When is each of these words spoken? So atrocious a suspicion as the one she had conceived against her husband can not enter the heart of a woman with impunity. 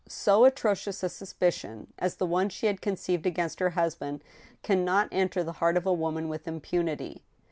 So 0.07 0.45
atrocious 0.45 1.03
a 1.03 1.09
suspicion 1.09 1.93
as 1.99 2.15
the 2.15 2.25
one 2.25 2.49
she 2.49 2.65
had 2.65 2.81
conceived 2.81 3.27
against 3.27 3.59
her 3.59 3.69
husband 3.69 4.23
can 4.63 4.83
not 4.83 5.07
enter 5.11 5.43
the 5.43 5.51
heart 5.61 5.77
of 5.77 5.85
a 5.85 5.93
woman 5.93 6.27
with 6.27 6.47
impunity. 6.47 7.21